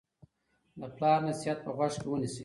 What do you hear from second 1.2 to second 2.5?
نصیحت په غوږ کې ونیسئ.